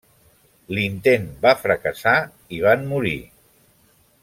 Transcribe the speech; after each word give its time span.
L'intent 0.77 1.27
va 1.43 1.51
fracassar 1.65 2.15
i 2.59 2.63
van 2.65 2.89
morir. 2.95 3.17